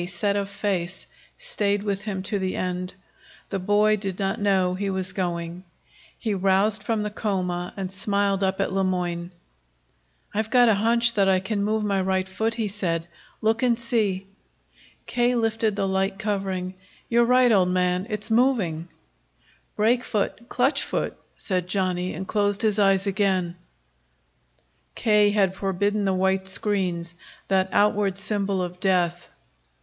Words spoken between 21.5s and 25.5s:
Johnny, and closed his eyes again. K.